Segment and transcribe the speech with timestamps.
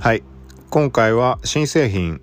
[0.00, 0.22] はい。
[0.70, 2.22] 今回は新製品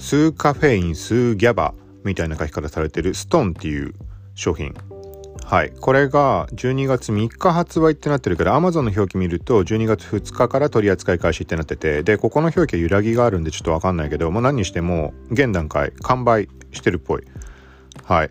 [0.00, 3.94] 数カフェイン数ギャバみたいな書き方されてるストーンっていう
[4.34, 4.74] 商品。
[5.44, 5.70] はい。
[5.80, 17.22] これが12月3日発売ってなってるから Amazon の表記見ると12月2日から取り扱い開始ってなっててでここの表記は揺らぎがあるんでちょっとわかんないけど、まあ、何にしても現段階完売してるっぽい。
[18.02, 18.30] はい。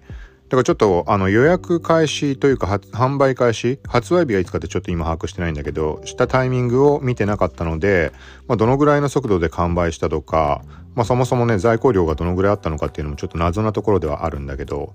[0.52, 8.11] だからちょっとあの予約開始というか販売開始発売日がいつかってちょっと今把握してないんだけどしたタイミングを見てなかったので、
[8.50, 10.61] まあ、どのぐらいの速度で完売したとか、
[10.93, 14.92] まあ、そもそもね在庫量がどのぐらいあったのかっていうのもちょっと謎なところではあるんだけど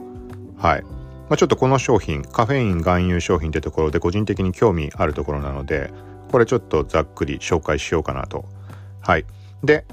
[0.58, 0.90] はい、ま
[1.30, 5.90] あ、ちょっとこの商品カフェイン含有商品ってところで個人的に興味あるところなので
[6.30, 8.44] これちょっとざっくり紹介しようかなと。
[9.00, 9.24] はい。
[9.64, 9.86] で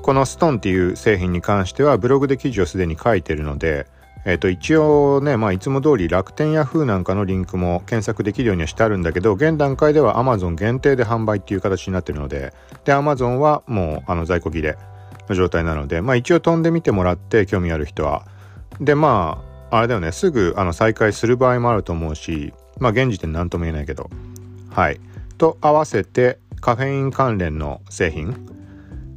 [0.00, 3.88] このストーンっていう製品に関してはブログで記事をすでに書いてるので
[4.28, 12.52] えっ、と、一応ね、まあ、いつも通り楽天ヤフーなんかのリンクも検索できるようにはしてあるんだけど、現段階では Amazon 限定で販売っていう形になってるので、
[12.84, 14.76] で、Amazon はもう、あの、在庫切れ
[15.30, 18.26] の状態なので、まあ、一応飛んでみてもらって、興味ある人は。
[18.82, 24.10] で、まあ、あれだよね、すぐ、あの、再開する場合もあると思うし、まあ、現時点何とも言えないけど。
[24.68, 25.00] はい。
[25.38, 28.57] と合わせて、カフェイン関連の製品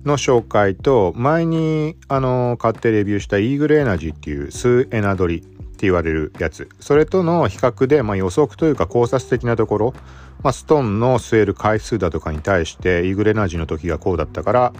[0.05, 9.93] の紹介と前にあの買ってレビューしたイーグルエナジーっていう数エナドリって言われるやつそれとの比較で、まあ、予測というか考察的なところ、
[10.43, 14.73] まあ、ストーンの吸える回数だとかに対してイーグルエナジーの時がこうだったから、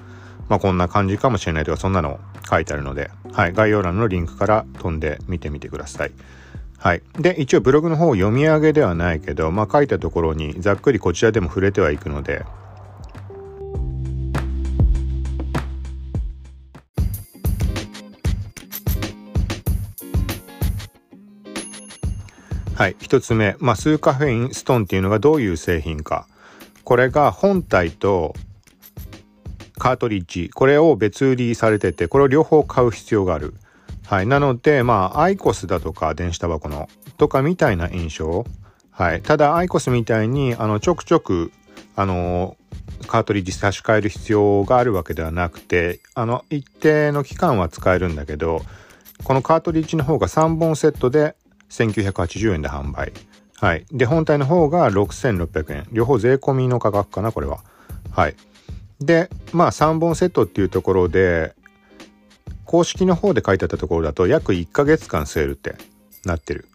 [0.50, 6.12] まあ、こんな感じかもしれないとかそんなの書いてあるので、はい、概要欄のリンクから飛んで見てみてください。
[6.78, 7.04] はい。
[7.20, 12.44] で、一応ブログの方読み上げではないけど、まあ、書いたところにざっくりこちらでも触れてはいくので、
[22.82, 26.26] はい、1つ目、まあ、スーカフェインストーンっていうのがどういう製品か。
[26.84, 28.34] これが本体と
[29.78, 33.54] カートリッジ、これを別売りされてて、これを両方買う必要がある。
[34.08, 34.26] はい。
[34.26, 38.48] なので、まあ、アイコスだとか、電子タバコの、とかみたいな印象。
[38.90, 39.22] はい。
[39.22, 41.52] ただ、アイコスみたいに、あの、ちょくちょく、
[41.96, 42.58] あの、
[43.06, 48.64] カートリッジ差し替える必要があるわけではなくて、あの、一定の期間は使えるんだけど、
[49.24, 51.36] このカートリッジの方が3本セットで
[51.72, 53.12] 1980円で販売。
[53.60, 53.86] はい。
[53.92, 55.88] で、本体の方が6600円。
[55.92, 57.60] 両方税込みの価格かな、これは。
[58.12, 58.36] はい。
[59.00, 61.54] で、まあ3本セットっていうところで、
[62.66, 65.76] 公式の方で書いてあったところだと約1ヶ月間セールって
[66.26, 66.68] なってる。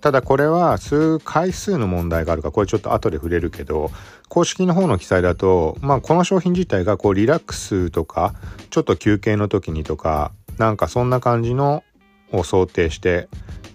[0.00, 3.90] ただこれは数回数の問題があるか、これちょっと後で触れるけど、
[4.28, 8.34] 公式の方の記載だと、まあこの商品自体がこうリラックスとか、
[8.70, 11.84] ちょっと休憩の時にとか、なんかそんな感じの
[12.32, 13.28] を想定して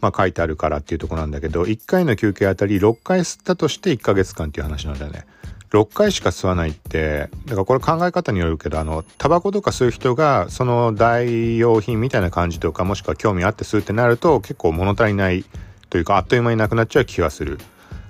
[0.06, 5.26] まあ、書いてあるからっていうとこなんだけど1回の休憩あたり6回吸ったとして1ヶ月間っていう話なんだよね。
[5.72, 15.44] 6回しか吸わないってだからこれ考え方によるけどあのタバコとか吸う人がその代用品みたいな感じとかもしくは興味あって吸うってなると結構物足りない
[15.90, 17.60] というかあっという間になくなっちゃう気がする。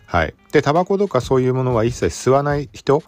[0.06, 3.02] はい、でタバコとかそういうものは一切吸わない人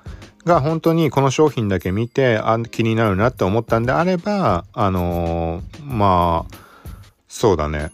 [0.46, 6.58] が本当にこの商品だけ見てあ気になるなって思ったんであればあのー、まあ
[7.28, 7.92] そうだね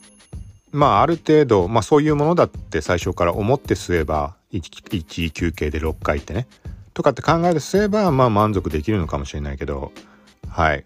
[0.73, 6.47] まあある程度、まあそういうものだって最初から思って吸えば1、1休憩で6回ってね。
[6.93, 9.91] とかって考えて吸えば、まあ満足できるのかもしれないけど、
[10.49, 10.83] はい。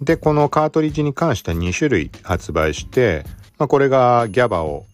[0.00, 3.24] で、このカートリッジに関しては2種類発売して、
[3.58, 4.86] まあこれがギャバを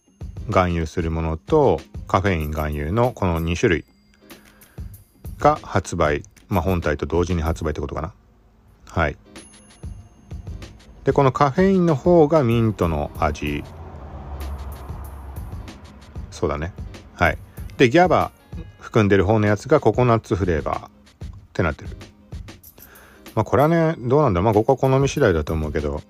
[0.47, 3.85] 含有するものとカフェイン含有のこの2種類
[5.39, 6.23] が発売。
[6.49, 8.15] まあ本体と同時に発売ってことかな。
[8.87, 9.17] はい。
[11.09, 13.65] でこのカフェインの方がミントの味。
[16.31, 16.75] そうだね。
[17.15, 17.39] はい。
[17.79, 18.31] でギャバ
[18.79, 20.91] 含んでる方のやつがココナッツフレーバーっ
[21.55, 21.97] てなってる。
[23.35, 26.03] まあこれはねどうなんだまあここは好み次第だと思うけど。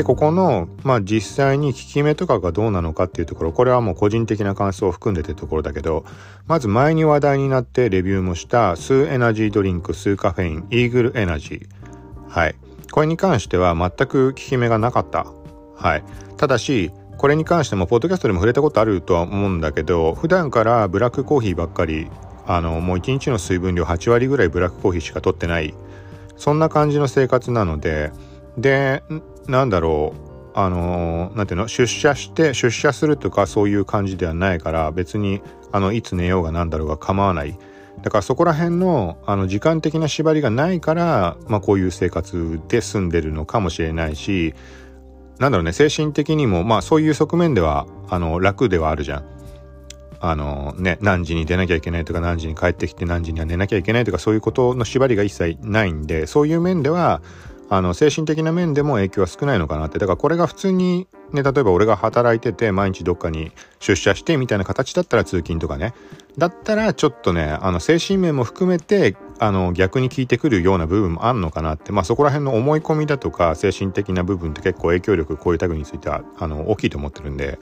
[0.00, 6.06] で、ここの、まあ実際に効き目とかがどうなのかっていうところ、これはもう個人的な感想を含んでてところだけど、
[6.46, 11.68] まず前に話題になってレビューもした吸うエナジードリンク、吸うカフェイン、イーグルエナジー。
[12.30, 12.54] はい。
[12.90, 15.26] これに関しては全く効き目がなかった。
[15.76, 16.04] はい。
[16.38, 22.08] ただし、これに関しても、ポッドキャストでも触れたことあるとは思うんだけど、普段からブラックコーヒーばっかり、
[22.46, 25.74] あの、もう1日の水分量8割ぐらいブラックコーヒーしか取ってない、
[26.38, 28.12] そんな感じの生活なので、
[28.56, 29.02] で、
[29.50, 35.42] なんだろうあのなんていうの出社して出社するとかそういう感じではないから別に
[35.72, 37.58] あのいつ寝ようがなんだろうが構わない
[38.02, 44.54] だからそこら辺のあの時間的な縛りがないから、まあ、こういう生活で住んでるのかもしれないし
[45.38, 49.40] なんだろうね精神的にもまあそういう側面ではあの楽ではあるじゃん。
[50.22, 57.22] あのね何時に出なきゃいけないとか何時に帰ってきて何時には寝なきゃいけないとかそういうことの縛りが一切ないんでそういう面では
[57.72, 60.00] あの精神的な面でも影響は少ないのかなって。
[60.00, 65.94] だからこれが普通にね例えば俺が働いてて毎日どっかに出社してみたいな形だったら通勤とかね。
[66.36, 71.92] だったらちょっとねあの精神面も含めてあの逆に効いてくるような部分もあんのかなって。
[71.92, 77.60] まあそこら辺の思い込みだとか精神的な部分って結構影響力こういうタグについてはあの大きいと思ってるんで。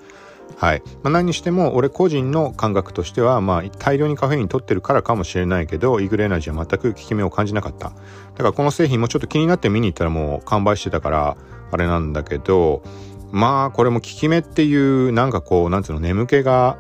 [0.57, 7.95] はい、まあ、何にしても俺個人の感覚としては、まあ、大量にカフェイン取ってるからかもしれないけどイグルエナジーは全く効き目を感じなかっただ
[8.39, 11.37] からこの製品もちょっと気になって見に行ったらもう完売してたから
[11.71, 12.83] あれなんだけど
[13.31, 16.79] まあこれも効き目っていうなんかこうなんつうの眠気が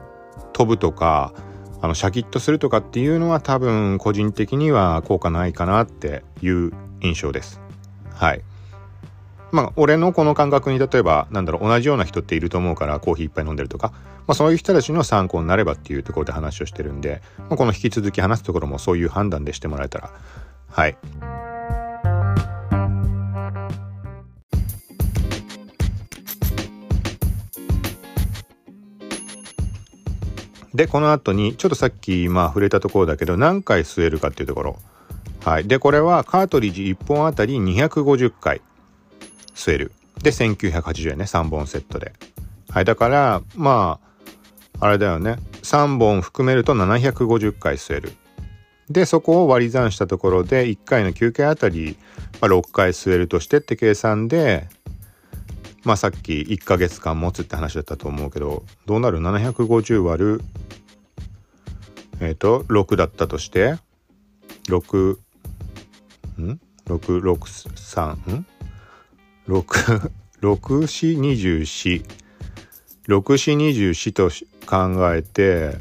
[0.52, 1.32] 飛ぶとか
[1.80, 7.60] あのシャキッとするとかっていうのは多分個人的には効果ないかなっていう印象です。
[8.12, 8.42] はい。
[9.50, 13.92] まあ俺のこの感覚に例えばなんだろう同じような人っていると思うからコーヒーいっぱい飲んでるとか、
[14.26, 20.10] まあ、そういう人たちの参考になればっていうところで話をしてるんで、まあ、この引き続き話すところもそういう判断でしてもらえたら
[20.70, 20.96] はい。
[30.74, 34.78] で、この後に、ちょっとさっき、まあ、触れたところだけど、何回吸えるかっていうところ。
[35.44, 35.66] はい。
[35.66, 38.60] で、これは、カートリッジ1本あたり250回
[39.58, 39.92] 吸える。
[40.22, 42.12] で、1980円ね、3本セットで。
[42.70, 42.84] はい。
[42.84, 43.98] だから、ま
[44.80, 45.36] あ、あれだよね。
[45.62, 48.12] 3本含めると750回吸える。
[48.88, 51.96] で、そこを割り算したところで、1回の休憩あたり、
[52.40, 54.68] まあ、6回吸えるとしてって計算で、
[55.84, 60.40] まあさっき1ヶ月間持つって話だったと思うけどどうなる？750割る
[62.20, 63.76] えっ、ー、と6だったとして
[64.64, 65.18] 6
[66.42, 68.46] ん ?663 ん？
[69.48, 70.10] ?6
[70.40, 72.04] 6424
[73.08, 74.30] 6424と
[74.66, 75.78] 考えて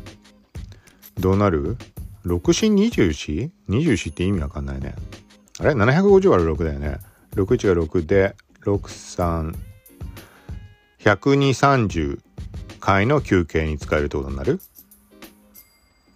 [1.20, 1.76] どうなる
[2.26, 4.96] ?6424?24 って意味わかんないね。
[5.60, 7.00] あれ ?750 割る6だよね。
[7.36, 8.36] 61が6で
[11.04, 12.20] 631230
[12.80, 14.62] 回の休憩に使えるってことになる？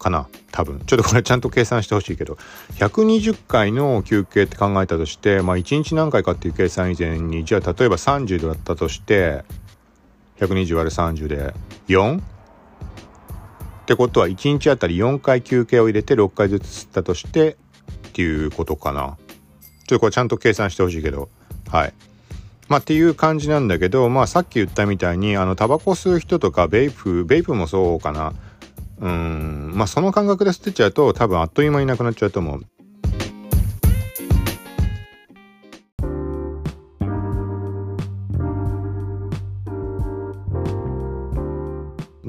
[0.01, 0.81] かな多分。
[0.85, 2.37] ちょっとこれちゃんと計算してほしいけど。
[2.75, 9.45] 120回の休憩って考えたとしてまあ1日何回かっていう計算以前にじゃあ例えば30だったとして
[10.39, 11.53] 120割る30で
[11.87, 12.19] 4?
[12.19, 12.21] っ
[13.85, 17.57] てことは1日あたり4回休憩を入れて6回ずつ吸ったとして
[18.09, 19.17] っていうことかな。
[19.87, 21.29] ちょっとこれちゃんと計算してほしいけど。
[21.69, 21.93] はい。
[22.69, 28.33] まあっていう感じなんだけど、まあさっき言ったみたいに、あの、タバコ吸う人とか、ベイプ、ベイプもそうかな。
[29.01, 32.61] うん、まあその感覚で捨てちゃうと、多分あっという間になくなっちゃうと思う。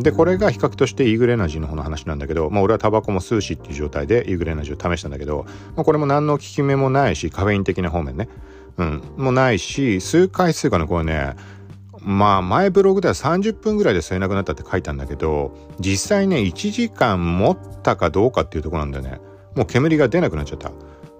[0.03, 5.45] で、これが比較としてイーグルエナジーの方の話なんだけど、まあ俺はタバコも吸うしっていう状態でイーグルエナジーを試したんだけど、
[5.77, 8.29] まあ、これも何の効き目もないし、カフェイン的な方面ね。
[8.79, 11.37] うん、もないし、数回数かな、これね、
[12.05, 19.21] まあ前ブログでは30分ぐらいで吸えなくなったって書いたんだけど、実際ね、1時間持ったかどうかっていうとこなんだよね。
[19.55, 20.73] もう煙が出なくなっちゃった。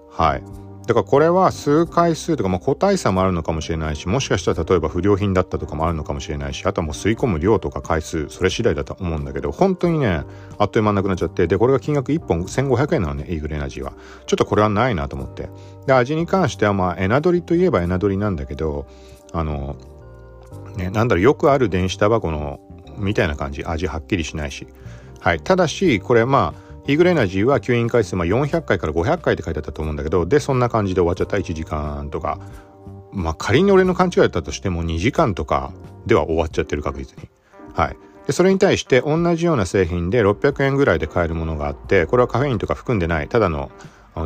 [0.09, 0.63] はい。
[0.85, 10.23] だからこれは数回数とか、まあ、個体差もあるのかもしれないしもしかしたら例えば不良品だったとかもあるのかもしれないしあとはもう吸い込む量とか回数それ次第だと思うんだけど本当にね
[10.57, 13.93] あっという間なくなっちゃってでこれが金額1本1500円なのねイーグルエナジーは
[14.27, 15.49] ちょっとこれはないなと思って
[15.87, 18.85] で味に関してはまあエナドリといえばエナドリなんだけど
[19.31, 19.77] あの
[20.75, 22.59] ねなんだろうよくある電子タバコの
[22.97, 23.63] みたいな感じ。
[23.63, 24.67] 味はっきりしないし。
[25.19, 25.39] はい。
[25.39, 31.37] ただしこれまあイーグルエナジーは吸引回数、まあ、400回から500回って書いてあったと思うんだけどでそんな感じで終わっちゃった。
[31.37, 32.39] 1時間とか。
[33.11, 35.71] まあ仮に俺の勘違いだったとしても2時間とか
[36.05, 37.29] では終わっちゃってる確実に。
[37.73, 37.97] はい。
[38.25, 43.27] でそれに対して同じような製品で600円ぐらいで買えるものがあってこれはカフェインとか含んでない。
[43.27, 43.71] ただの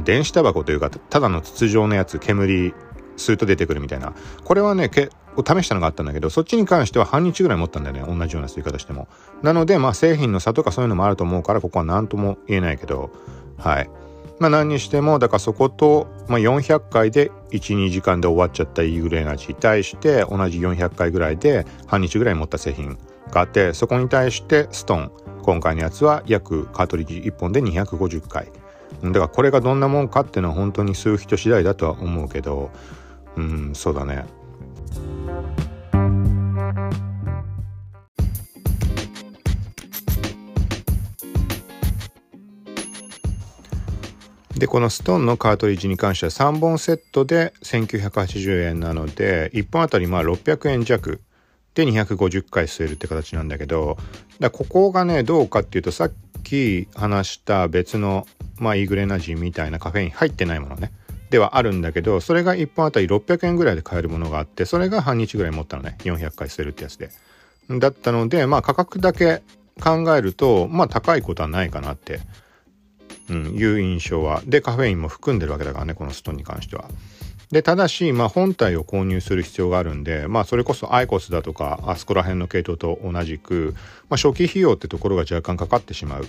[0.04, 2.74] 電子タバコというかただの筒状のやつ煙
[3.18, 4.13] スーッと出てくるみたいな。
[4.44, 4.89] これはね
[5.38, 8.01] を試したのがあったんだけどそっちに関しては半日ぐらい持ったんだよね。
[8.01, 9.08] 同じような吸い方しても。
[9.44, 13.12] なのでまあ製品の差とかそういうのもあると思うからここは何とも言えないけど。
[13.58, 13.89] はい。
[14.39, 22.98] まあ何にしてもだからそこと、まあ、400回で12時間で終わっちゃったイーグルエナジーに対して同じ400回ぐらいで半日ぐらい持った製品
[23.32, 25.12] があってそこに対してストーン。
[25.44, 28.51] 今回のやつは約カートリッジ1本で250回。
[29.01, 32.70] だからこれがどんなもんかっていうのは本当に吸う人次第だとは思うけど。
[33.38, 34.25] うんそうだね。
[44.60, 51.22] でこのストーンのカートリッジに関しては3本セットで1980円なので1本あたりまあ600円弱
[51.76, 53.98] で250回吸えるって形なんだけど
[54.40, 56.12] だここがねどうかっていうとさっ
[56.44, 58.26] き話した別の
[58.58, 60.92] まあイーグレナジンみたいなカフェイン入ってないものね。
[61.30, 65.98] ではあるんだけどそれが1本あたり600円ぐらいで買えるものがあってそれが半日ぐらい持ったのね。
[66.00, 67.12] 400回吸えるってやつで。
[67.70, 69.44] だったのでまあ価格だけ
[69.84, 72.22] 考えるとまあ高いことはないかなって。
[73.29, 74.41] うん、いう印象は。
[74.46, 76.86] で、カフェインも含んでるわけだからね、このストンに関しては。
[77.51, 83.74] で、ただし、まあ、本体を購入する必要があるんで、まあ、それこそアイコスだとか、あそこら辺の系統と同じく、
[84.10, 86.27] まあ、初期費用ってところが若干かかってしまう。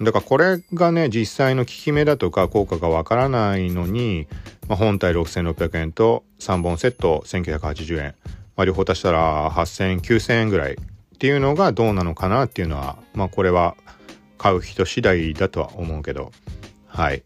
[0.00, 4.26] だからこれがね、実際の効き目だとか効果がわからないのに、
[4.68, 8.14] まあ、本体6600円と3本セット1980円。
[8.56, 10.76] まあ、両方足したら8000円、9000円ぐらいっ
[11.18, 13.76] ていうのがどうなのかなっていうのは、まあ、これは
[14.38, 16.32] 買う人次第だとは思うけど。
[16.86, 17.22] はい。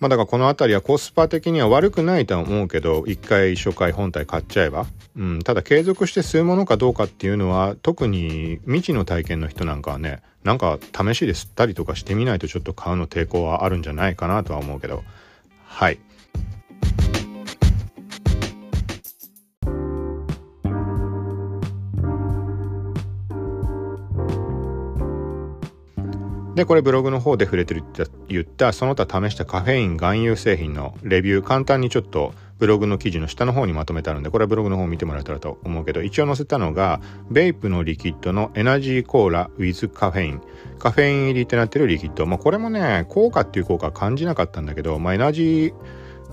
[0.00, 15.04] まあだからこの辺りはコスパ的には悪くないとは思うけど一回初回本体買っちゃえば、うん、ただ継続して吸うものかどうかっていうのは特に未知の体験の人なんかはねなんか試しで吸ったりとかしてみないとちょっと買うの抵抗はあるんじゃないかなとは思うけど。
[15.66, 16.00] はい。
[26.54, 40.40] で、これブログの方で触れてるって言ったその他試したカフェイン含有製品のレビュー簡単にちょっとブログの記事の下の方にまとめてあるんで、これはブログの方見てもらえたらと思うけど、一応載せたのが、ベイプのリキッドのエナジーコーラ with カフェイン。
[40.78, 42.24] カフェイン入りってなってるリキッド。
[42.26, 45.74] まあこれもね、効果っていう効果は感じなかったんだけど、まあエナジー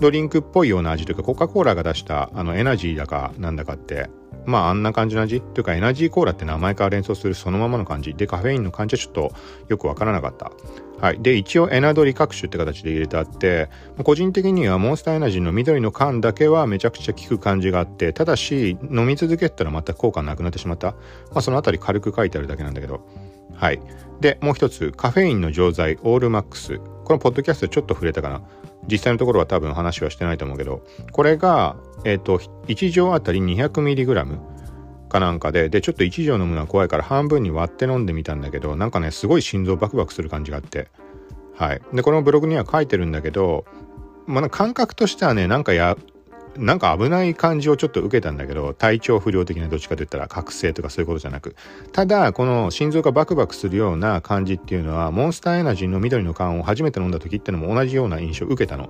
[0.00, 4.08] ドリンクっぽいような味というか、コカ・コーラが出したあのエナジーだかなんだかって
[4.46, 5.36] まああんな感じの味？
[5.36, 8.14] っていうかエナジーコーラって名前から連想するそのままの感じ？
[8.14, 9.32] でカフェインの感じはちょっと
[9.68, 10.50] よくわからなかった。
[11.00, 11.22] はい。
[11.22, 13.70] で、一応エナドリ各種って形で入れてあって、
[14.04, 20.92] 個人的にはモンスターエナジーの緑の缶だけはめちゃくちゃ効く感じがあって、ただし飲み続けたらまた効果なくなってしまった。
[21.32, 23.00] まあそのあたり軽く書いてあるだけなんだけど。
[23.54, 23.80] はい。
[24.20, 26.78] で、もう一つ、カフェインの錠剤オールマックス。
[27.04, 28.42] このポッドキャストちょっと触れたかな。
[28.88, 30.82] 実際のところは多分話はしてないと思うけど、
[31.12, 34.38] これが、えっ、ー、と、1錠あたり 200mg
[35.08, 40.88] かなんかで、で、ちょっと1錠飲むのは怖いから半分に割って飲んでみたんだけど、なんかね、すごい心臓バクバクする感じがあって。
[41.54, 41.82] はい。
[41.92, 43.66] で、このブログには書いてるんだけど、
[44.26, 45.96] まあ、感覚としてはね、なんかや、
[46.56, 51.54] なんか危ない感じをちょっと受けたんだけど、体調不良的などっちかといったら覚醒とかそういうことじゃなく。
[51.92, 58.88] ただ、この心臓がバクバクするような感じっていうのは、モンスターエナジーの緑の缶を初めて飲んだ時ってのも同じような印象を受けたの。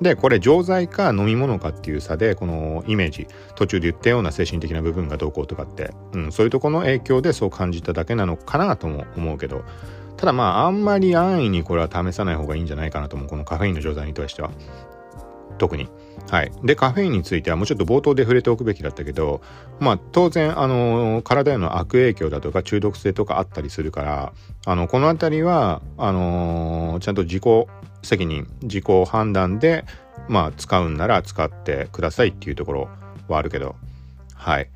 [0.00, 9.64] で、これ錠剤か飲み物かっていう差で、このイメージ、途中で言ったような精神的な部分がどうこうとかって、うん、そういうとこの影響でそう感じただけなのかなとも思うけど、
[10.16, 13.28] ただまあ、あんまり安易にこれは試さない方がいいんじゃないかなと思う。
[13.28, 14.50] このカフェインの錠剤に対しては。
[15.58, 15.88] 特に。
[16.30, 16.52] はい。
[16.64, 19.42] で、カフェインについてはもうちょっと冒頭で触れておくべきだったけど、
[19.80, 24.32] まあ当然、あの、体への悪影響だとか中毒性とかあったりするから、
[24.64, 27.42] あの、この辺りは、あのちゃんと自己
[28.02, 29.84] 責任、自己判断で、
[30.28, 32.88] まあ使うんなら使ってくださいっていうところ
[33.28, 33.74] はあるけど、
[34.34, 34.68] はい。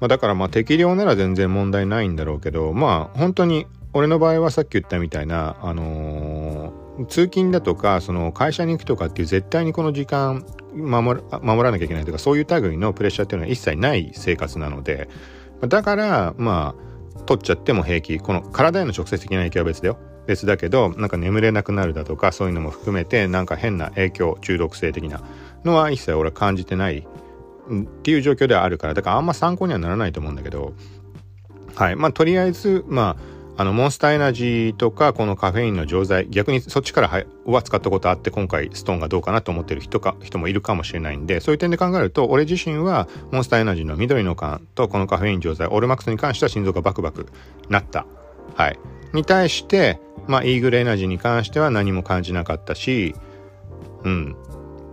[0.00, 10.44] まあだからまあ適量なら全然問題ないんだろうけど、まあ本当に俺の場合はさっき言ったみたいな、あのー、通勤だとか、その会社に行くとかっていう絶対にこの時間
[10.74, 15.08] 守守らなきゃいけないとか、そういう類のプレッシャーっていうのは一切ない生活なので、
[15.66, 16.74] だから、ま
[17.16, 18.18] あ、取っちゃっても平気。
[18.18, 19.98] この体への直接的な影響は別だよ。
[20.26, 25.22] 別だけど、なんか眠れなくなるだとか、そういうのも含めて、なんか変な影響、中毒性的な
[25.64, 30.74] のは一切俺は感じてないっていう状況ではあるから、だからあんま参考にはならないと思うんだけど、
[31.74, 31.96] はい。
[31.96, 47.26] まあ、とりあえず、まあ、あの、モンスターエナジーとか、このカフェインの錠剤、逆にそっちからはは使ったことあって、今回ストーンがどうかなと思ってる人か、人もいるかもしれないんで、そういう点で考えると、俺自身は、モンスターエナジーの緑の缶と、このカフェイン錠剤、オールマックスに関しては心臓がバクバク
[47.68, 48.06] なった。
[48.54, 48.78] はい。
[49.12, 53.16] に対して、まあ、イーグルエナジーに関しては何も感じなかったし、
[54.04, 54.36] うん。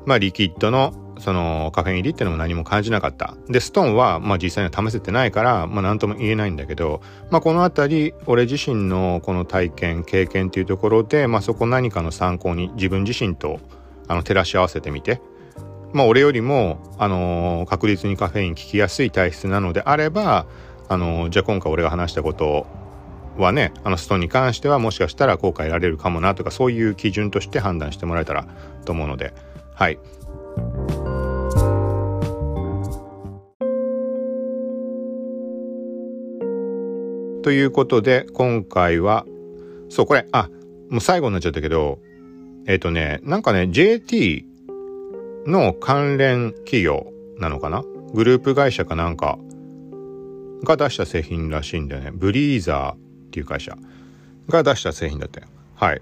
[0.08, 3.36] まあ、リキッドのそのカフェイン入りっていうのも何も感じなかった。
[3.48, 13.60] で、ストーンは、まあ実際には試せてないから、まあ何とも言えないんだけど、まあこのあたり、俺自身のこの体験、経験っていうところで、まあそこ何かの参考に自分自身と、
[14.08, 15.22] あの、照らし合わせてみて、
[15.94, 20.46] まあ俺よりも、あの、確実にカフェイン効きやすい体質なのであれば、
[20.90, 22.68] あの、じゃあ今回俺が話したこと
[23.38, 28.48] はね、あのストーンに関してはもしかしたら効果得られるかもなとか、そういう基準として判断してもらえたら
[28.86, 29.34] と思うので、
[29.74, 30.00] はい。
[37.46, 39.24] ということで、今回は、
[39.90, 40.50] そう、これ、あ、
[40.90, 42.00] もう最後になっちゃったけど、
[42.66, 44.44] えっ、ー、とね、なんかね、JT
[45.46, 47.84] の関連企業なのかな？
[48.16, 49.38] グループ会社かなんか
[50.64, 52.10] が出した製品らしいんだよね。
[52.12, 52.98] ブリーザーっ
[53.30, 53.78] ていう会社
[54.50, 55.46] が出した製品だったよ。
[55.76, 56.02] はい。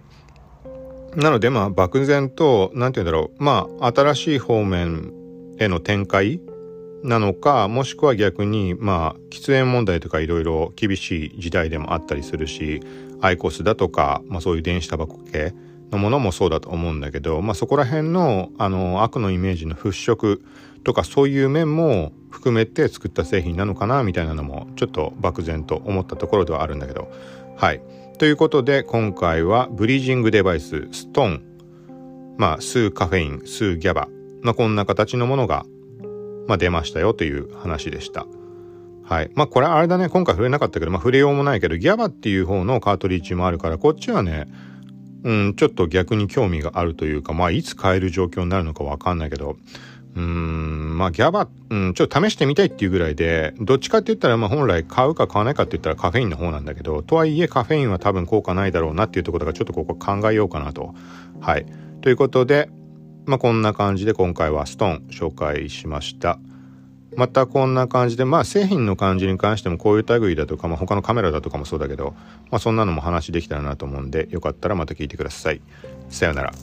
[1.17, 5.11] なのでまあ漠然と何て言うんだろうまあ新しい方面
[5.59, 6.39] への展開
[7.03, 12.81] なのかもしくは逆にまあ喫煙問題とかいろいろ厳しい時代でもあったりするし
[13.21, 15.53] アイコスだとか、まあ、そういう電子タバコ系
[15.91, 20.41] のものもそうだと思うんだけど、まあ、そこら辺のあの悪のイメージの払拭
[20.83, 27.11] とかそういう面も含めて作った製品なのかなみたいなのもちょっと漠然と思ったところではあるんだけど。
[27.55, 27.81] はい。
[28.17, 31.43] ということで今回はブリージングデバイスストーン。
[32.37, 34.07] まあ数カフェイン数ギャバ。
[34.41, 35.65] まあこんな形のものが、
[36.47, 38.25] まあ、出ましたよという話でした
[39.03, 44.47] はいまあこれあれだね今回触れなかったけどまあ触れようもないけどギャバっていう方のカートリッジもあるからこっちはね
[45.23, 49.55] うん、ちょっと逆に興味があるというか、まあ、いつ買える状況になるのかわかんないけど、
[50.15, 60.93] うん、まあ、ギャバ、うん、ちょっと試してみたいっていうぐらいで、どっちかって言ったら、まあ、本来買うか買わないかって言ったらカフェインの方なんだけど、とはいえカフェインは多分効果ないだろうなっていうところがちょっとここ考えようかなと。
[61.39, 61.65] はい。
[62.01, 62.69] ということで、
[63.25, 66.39] まあ、こんな感じで今回はストーン紹介しました。
[67.15, 72.15] またこんな感じで、まあ製品の感じに関してもこういう類だとか、まあ、他のカメラだとかもそうだけど、
[72.51, 75.61] まあそんなのも話できたらなと思うんで、よかったらまた聞いてください。
[76.09, 76.53] さようなら。